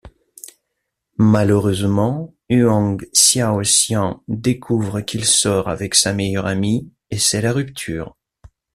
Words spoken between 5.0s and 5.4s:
qu'il